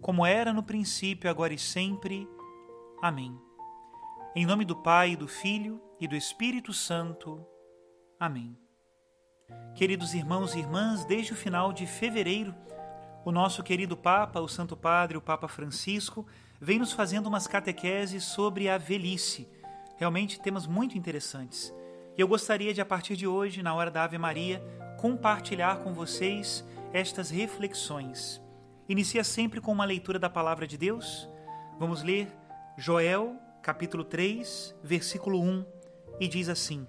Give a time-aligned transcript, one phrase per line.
[0.00, 2.28] como era no princípio, agora e sempre.
[3.02, 3.38] Amém.
[4.34, 7.44] Em nome do Pai, do Filho e do Espírito Santo.
[8.18, 8.56] Amém.
[9.74, 12.54] Queridos irmãos e irmãs, desde o final de fevereiro,
[13.24, 16.26] o nosso querido Papa, o Santo Padre, o Papa Francisco,
[16.60, 19.48] vem nos fazendo umas catequeses sobre a velhice.
[19.96, 21.74] Realmente temas muito interessantes.
[22.16, 24.62] E eu gostaria de, a partir de hoje, na hora da Ave Maria,
[24.98, 28.40] compartilhar com vocês estas reflexões
[28.90, 31.28] inicia sempre com uma leitura da palavra de Deus.
[31.78, 32.28] Vamos ler
[32.76, 35.64] Joel, capítulo 3, versículo 1,
[36.18, 36.88] e diz assim: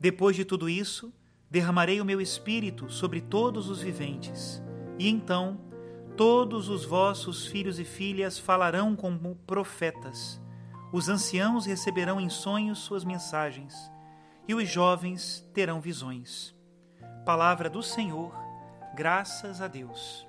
[0.00, 1.12] Depois de tudo isso,
[1.50, 4.62] derramarei o meu espírito sobre todos os viventes,
[4.98, 5.60] e então
[6.16, 10.40] todos os vossos filhos e filhas falarão como profetas.
[10.90, 13.74] Os anciãos receberão em sonhos suas mensagens,
[14.48, 16.54] e os jovens terão visões.
[17.26, 18.32] Palavra do Senhor,
[18.94, 20.23] graças a Deus.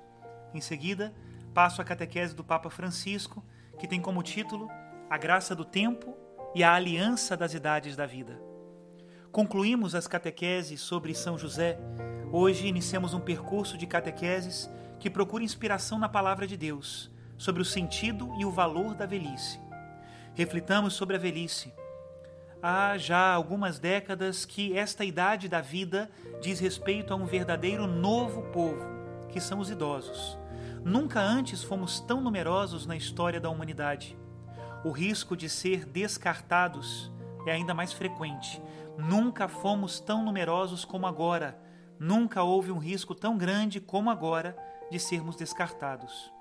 [0.56, 1.12] Em seguida,
[1.52, 3.44] passo a catequese do Papa Francisco,
[3.78, 4.70] que tem como título
[5.10, 6.16] A Graça do Tempo
[6.54, 8.40] e a Aliança das Idades da Vida.
[9.30, 11.78] Concluímos as catequeses sobre São José.
[12.32, 17.64] Hoje iniciamos um percurso de catequeses que procura inspiração na palavra de Deus sobre o
[17.64, 19.60] sentido e o valor da velhice.
[20.34, 21.70] Reflitamos sobre a velhice.
[22.62, 28.40] Há já algumas décadas que esta idade da vida diz respeito a um verdadeiro novo
[28.52, 28.86] povo,
[29.28, 30.38] que são os idosos
[30.86, 34.16] Nunca antes fomos tão numerosos na história da humanidade.
[34.84, 37.10] O risco de ser descartados
[37.44, 38.62] é ainda mais frequente.
[38.96, 41.60] Nunca fomos tão numerosos como agora.
[41.98, 44.56] Nunca houve um risco tão grande como agora
[44.88, 46.32] de sermos descartados.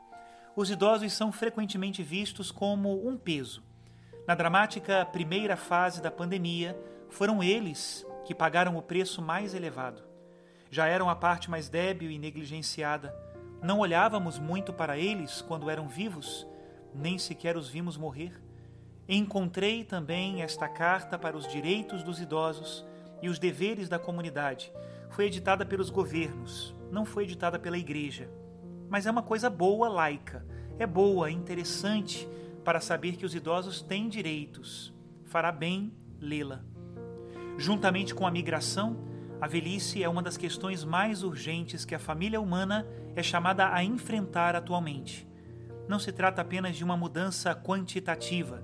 [0.55, 3.63] Os idosos são frequentemente vistos como um peso.
[4.27, 6.79] Na dramática primeira fase da pandemia,
[7.09, 10.03] foram eles que pagaram o preço mais elevado.
[10.69, 13.11] Já eram a parte mais débil e negligenciada
[13.65, 16.45] não olhávamos muito para eles quando eram vivos,
[16.93, 18.39] nem sequer os vimos morrer.
[19.09, 22.85] Encontrei também esta carta para os direitos dos idosos
[23.23, 24.71] e os deveres da comunidade.
[25.09, 28.29] Foi editada pelos governos, não foi editada pela igreja.
[28.87, 30.45] Mas é uma coisa boa, laica.
[30.77, 32.29] É boa, interessante
[32.63, 34.93] para saber que os idosos têm direitos.
[35.23, 36.61] Fará bem lê-la.
[37.57, 38.95] Juntamente com a migração,
[39.39, 43.83] a velhice é uma das questões mais urgentes que a família humana é chamada a
[43.83, 45.27] enfrentar atualmente.
[45.87, 48.63] Não se trata apenas de uma mudança quantitativa.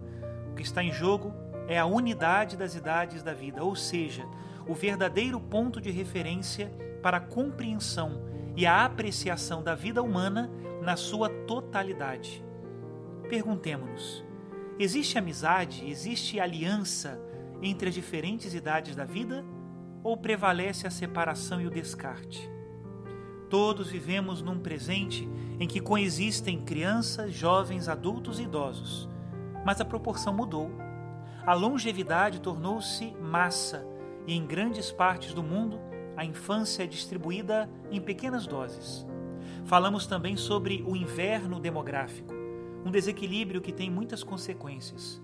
[0.52, 1.34] O que está em jogo
[1.68, 4.26] é a unidade das idades da vida, ou seja,
[4.68, 6.72] o verdadeiro ponto de referência
[7.02, 8.22] para a compreensão
[8.56, 10.50] e a apreciação da vida humana
[10.82, 12.44] na sua totalidade.
[13.30, 14.24] Perguntemos-nos:
[14.80, 17.20] existe amizade, existe aliança
[17.62, 19.46] entre as diferentes idades da vida?
[20.04, 22.50] Ou prevalece a separação e o descarte?
[23.50, 25.28] Todos vivemos num presente
[25.60, 29.10] em que coexistem crianças, jovens, adultos e idosos,
[29.66, 30.72] mas a proporção mudou.
[31.46, 33.86] A longevidade tornou-se massa
[34.26, 35.80] e em grandes partes do mundo
[36.16, 39.06] a infância é distribuída em pequenas doses.
[39.66, 42.34] Falamos também sobre o inverno demográfico,
[42.86, 45.22] um desequilíbrio que tem muitas consequências.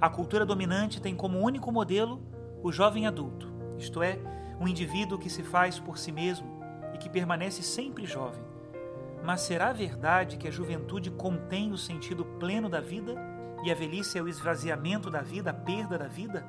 [0.00, 2.20] A cultura dominante tem como único modelo
[2.62, 3.51] o jovem adulto
[3.82, 4.18] isto é,
[4.60, 6.62] um indivíduo que se faz por si mesmo
[6.94, 8.42] e que permanece sempre jovem.
[9.24, 13.14] Mas será verdade que a juventude contém o sentido pleno da vida
[13.64, 16.46] e a velhice é o esvaziamento da vida, a perda da vida?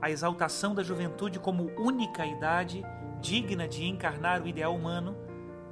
[0.00, 2.82] A exaltação da juventude como única idade
[3.20, 5.16] digna de encarnar o ideal humano,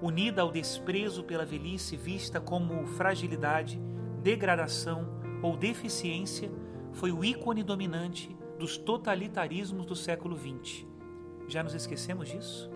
[0.00, 3.80] unida ao desprezo pela velhice vista como fragilidade,
[4.22, 5.06] degradação
[5.42, 6.50] ou deficiência,
[6.92, 10.86] foi o ícone dominante dos totalitarismos do século XX.
[11.48, 12.70] Já nos esquecemos disso?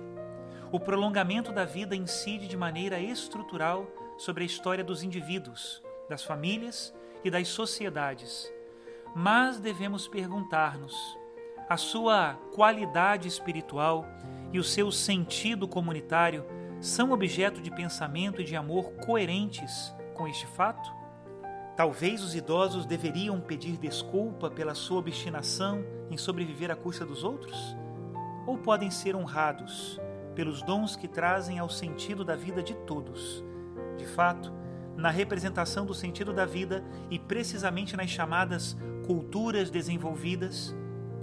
[0.70, 3.86] O prolongamento da vida incide de maneira estrutural
[4.18, 6.94] sobre a história dos indivíduos, das famílias
[7.24, 8.52] e das sociedades,
[9.14, 10.94] mas devemos perguntar-nos:
[11.68, 14.04] a sua qualidade espiritual
[14.52, 16.44] e o seu sentido comunitário
[16.80, 20.97] são objeto de pensamento e de amor coerentes com este fato?
[21.78, 27.56] Talvez os idosos deveriam pedir desculpa pela sua obstinação em sobreviver à custa dos outros?
[28.48, 30.00] Ou podem ser honrados
[30.34, 33.44] pelos dons que trazem ao sentido da vida de todos?
[33.96, 34.52] De fato,
[34.96, 36.82] na representação do sentido da vida
[37.12, 38.76] e precisamente nas chamadas
[39.06, 40.74] culturas desenvolvidas,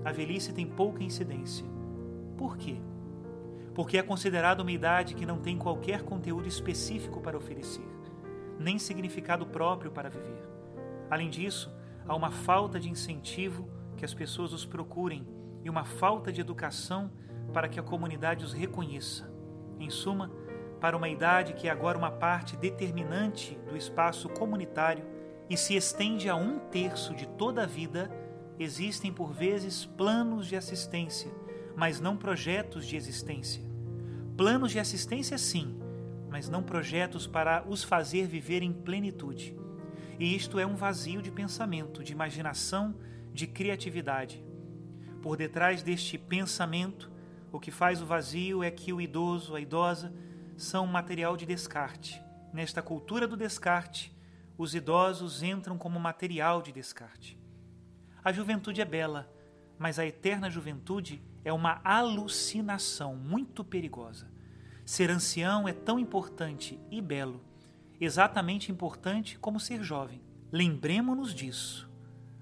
[0.05, 1.65] a velhice tem pouca incidência.
[2.37, 2.77] Por quê?
[3.73, 7.83] Porque é considerada uma idade que não tem qualquer conteúdo específico para oferecer,
[8.59, 10.47] nem significado próprio para viver.
[11.09, 11.71] Além disso,
[12.07, 15.27] há uma falta de incentivo que as pessoas os procurem
[15.63, 17.11] e uma falta de educação
[17.53, 19.31] para que a comunidade os reconheça.
[19.79, 20.31] Em suma,
[20.79, 25.03] para uma idade que é agora uma parte determinante do espaço comunitário
[25.49, 28.11] e se estende a um terço de toda a vida,
[28.59, 31.31] existem por vezes planos de assistência,
[31.75, 33.63] mas não projetos de existência.
[34.35, 35.79] Planos de assistência, sim,
[36.35, 39.55] mas não projetos para os fazer viver em plenitude.
[40.19, 42.93] E isto é um vazio de pensamento, de imaginação,
[43.31, 44.43] de criatividade.
[45.21, 47.09] Por detrás deste pensamento,
[47.53, 50.13] o que faz o vazio é que o idoso, a idosa,
[50.57, 52.21] são material de descarte.
[52.51, 54.13] Nesta cultura do descarte,
[54.57, 57.39] os idosos entram como material de descarte.
[58.21, 59.33] A juventude é bela,
[59.79, 64.34] mas a eterna juventude é uma alucinação muito perigosa.
[64.85, 67.43] Ser ancião é tão importante e belo,
[67.99, 70.21] exatamente importante como ser jovem.
[70.51, 71.89] Lembremos-nos disso.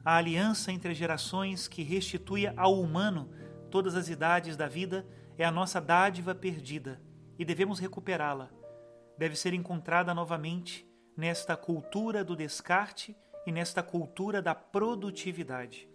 [0.04, 3.30] A aliança entre as gerações que restitui ao humano
[3.72, 5.08] todas as idades da vida
[5.38, 7.02] é a nossa dádiva perdida
[7.40, 8.50] e devemos recuperá-la.
[9.18, 10.86] Deve ser encontrada novamente
[11.16, 15.88] nesta cultura do descarte e nesta cultura da produtividade.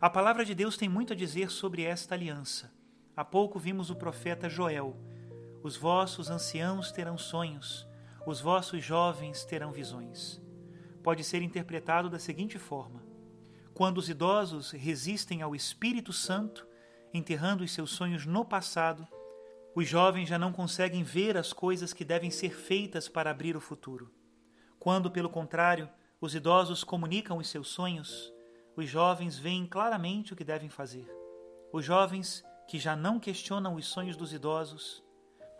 [0.00, 2.72] A palavra de Deus tem muito a dizer sobre esta aliança.
[3.16, 4.96] Há pouco vimos o profeta Joel:
[5.62, 7.86] Os vossos anciãos terão sonhos,
[8.26, 10.42] os vossos jovens terão visões.
[11.04, 13.04] Pode ser interpretado da seguinte forma:
[13.72, 16.66] quando os idosos resistem ao Espírito Santo,
[17.14, 19.06] enterrando os seus sonhos no passado,
[19.72, 23.60] os jovens já não conseguem ver as coisas que devem ser feitas para abrir o
[23.60, 24.12] futuro.
[24.80, 25.88] Quando, pelo contrário,
[26.20, 28.32] os idosos comunicam os seus sonhos,
[28.76, 31.08] os jovens veem claramente o que devem fazer.
[31.72, 35.02] Os jovens que já não questionam os sonhos dos idosos,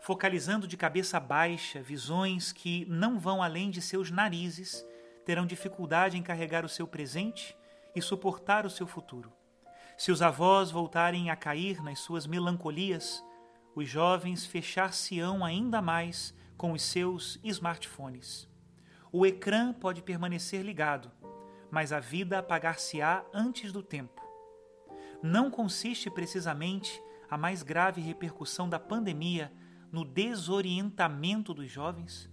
[0.03, 4.85] focalizando de cabeça baixa visões que não vão além de seus narizes,
[5.23, 7.57] terão dificuldade em carregar o seu presente
[7.95, 9.31] e suportar o seu futuro.
[9.97, 13.23] Se os avós voltarem a cair nas suas melancolias,
[13.73, 18.45] os jovens fechar-se-ão ainda mais com os seus smartphones.
[19.09, 21.09] O ecrã pode permanecer ligado,
[21.71, 24.21] mas a vida apagar-se-á antes do tempo.
[25.21, 29.49] Não consiste precisamente a mais grave repercussão da pandemia
[29.93, 32.29] no desorientamento dos jovens?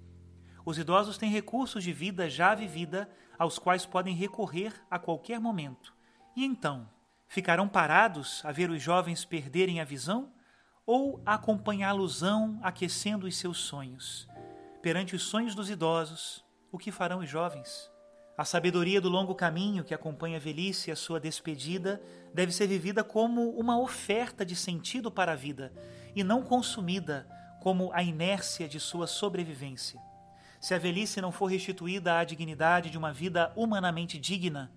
[0.65, 3.09] Os idosos têm recursos de vida já vivida
[3.39, 5.95] aos quais podem recorrer a qualquer momento.
[6.35, 6.91] E então,
[7.29, 10.33] ficarão parados a ver os jovens perderem a visão?
[10.93, 14.27] ou acompanhá-losão aquecendo os seus sonhos.
[14.83, 17.89] Perante os sonhos dos idosos, o que farão os jovens?
[18.37, 22.03] A sabedoria do longo caminho que acompanha a velhice e a sua despedida
[22.35, 25.73] deve ser vivida como uma oferta de sentido para a vida
[26.13, 27.25] e não consumida
[27.61, 30.01] como a inércia de sua sobrevivência.
[30.61, 34.73] Se a velhice não for restituída à dignidade de uma vida humanamente digna,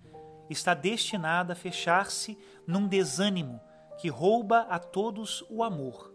[0.48, 3.60] está destinada a fechar-se num desânimo
[3.98, 6.12] que rouba a todos o amor.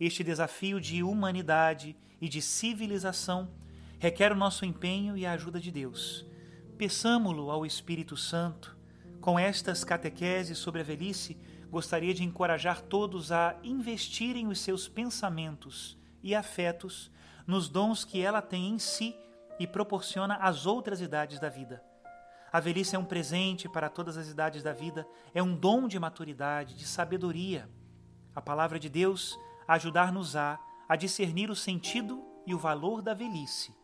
[0.00, 3.50] Este desafio de humanidade e de civilização
[3.98, 6.24] requer o nosso empenho e a ajuda de Deus.
[6.76, 8.76] Peçamo-lo ao Espírito Santo.
[9.20, 11.36] Com estas catequeses sobre a velhice,
[11.70, 17.10] gostaria de encorajar todos a investirem os seus pensamentos e afetos
[17.46, 19.14] nos dons que ela tem em si
[19.58, 21.82] e proporciona às outras idades da vida.
[22.50, 25.98] A velhice é um presente para todas as idades da vida, é um dom de
[25.98, 27.68] maturidade, de sabedoria.
[28.34, 30.58] A palavra de Deus ajudar-nos-á
[30.88, 33.74] a discernir o sentido e o valor da velhice.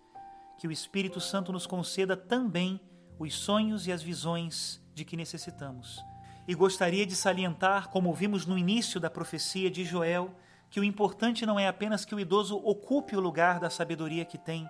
[0.59, 2.81] Que o Espírito Santo nos conceda também
[3.19, 6.14] os sonhos e as visões de que necessitamos.
[6.47, 10.31] E gostaria de salientar, como vimos no início da profecia de Joel,
[10.69, 14.37] que o importante não é apenas que o idoso ocupe o lugar da sabedoria que
[14.37, 14.69] tem,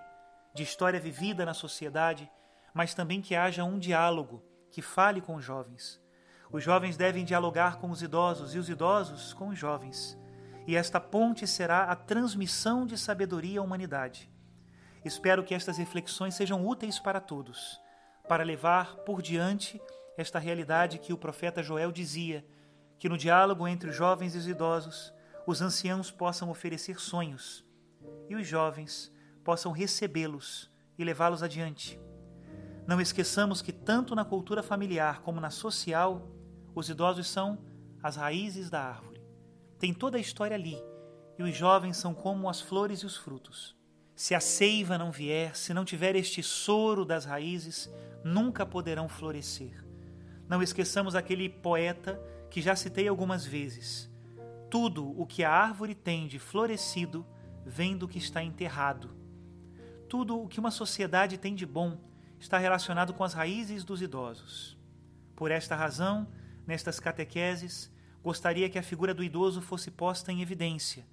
[0.53, 2.31] de história vivida na sociedade,
[2.73, 6.01] mas também que haja um diálogo, que fale com os jovens.
[6.51, 10.17] Os jovens devem dialogar com os idosos e os idosos com os jovens.
[10.67, 14.31] E esta ponte será a transmissão de sabedoria à humanidade.
[15.03, 17.81] Espero que estas reflexões sejam úteis para todos.
[18.27, 19.79] para levar por diante
[20.17, 22.45] esta realidade que o profeta Joel dizia,
[22.97, 25.13] que no diálogo entre os jovens e os idosos,
[25.45, 27.65] os anciãos possam oferecer sonhos
[28.29, 31.99] e os jovens possam recebê-los e levá-los adiante.
[32.87, 36.27] Não esqueçamos que, tanto na cultura familiar como na social,
[36.73, 37.59] os idosos são
[38.01, 39.21] as raízes da árvore.
[39.77, 40.77] Tem toda a história ali,
[41.37, 43.75] e os jovens são como as flores e os frutos.
[44.15, 47.91] Se a seiva não vier, se não tiver este soro das raízes,
[48.23, 49.84] nunca poderão florescer.
[50.47, 54.09] Não esqueçamos aquele poeta que já citei algumas vezes.
[54.69, 57.25] Tudo o que a árvore tem de florescido
[57.65, 59.15] vem do que está enterrado.
[60.07, 61.99] Tudo o que uma sociedade tem de bom
[62.39, 64.77] está relacionado com as raízes dos idosos.
[65.35, 66.27] Por esta razão,
[66.65, 67.91] nestas catequeses,
[68.23, 71.05] gostaria que a figura do idoso fosse posta em evidência,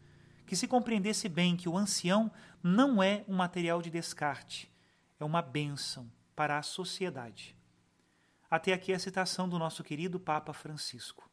[0.46, 2.30] que se compreendesse bem que o ancião
[2.62, 4.70] não é um material de descarte,
[5.18, 7.56] é uma bênção para a sociedade.
[8.52, 11.26] Até aqui a citação do nosso querido Papa Francisco.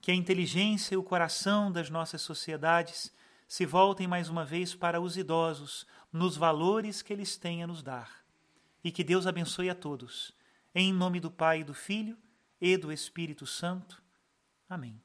[0.00, 3.14] Que a inteligência e o coração das nossas sociedades
[3.46, 7.80] se voltem mais uma vez para os idosos, nos valores que eles têm a nos
[7.80, 8.24] dar.
[8.82, 10.32] E que Deus abençoe a todos.
[10.74, 12.18] Em nome do Pai, do Filho
[12.60, 14.02] e do Espírito Santo.
[14.68, 15.00] Amém.